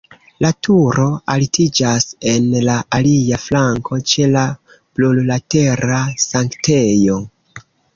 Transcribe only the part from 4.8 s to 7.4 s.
plurlatera sanktejo.